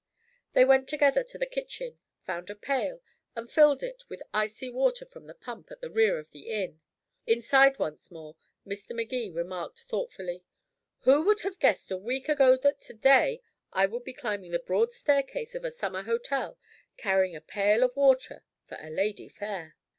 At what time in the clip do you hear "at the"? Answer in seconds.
5.69-5.91